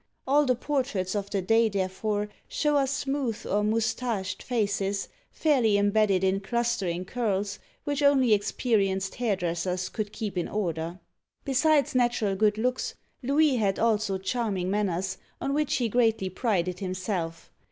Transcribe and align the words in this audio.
All 0.25 0.47
the 0.47 0.55
portraits 0.55 1.13
of 1.13 1.29
the 1.29 1.43
day, 1.43 1.69
therefore, 1.69 2.27
show 2.47 2.75
us 2.75 2.89
smooth 2.89 3.45
or 3.45 3.63
mustached 3.63 4.41
faces, 4.41 5.09
fairly 5.29 5.77
embedded 5.77 6.23
in 6.23 6.39
clustering 6.39 7.05
curls, 7.05 7.59
which 7.83 8.01
only 8.01 8.33
experienced 8.33 9.13
hairdressers 9.13 9.89
could 9.89 10.11
keep 10.11 10.39
in 10.39 10.47
order. 10.47 10.99
Besides 11.45 11.93
natural 11.93 12.35
good 12.35 12.57
looks, 12.57 12.95
Louis 13.21 13.57
had 13.57 13.77
also 13.77 14.17
charming 14.17 14.71
manners, 14.71 15.19
on 15.39 15.53
which 15.53 15.75
he 15.75 15.87
greatly 15.87 16.31
prided 16.31 16.79
himself. 16.79 17.51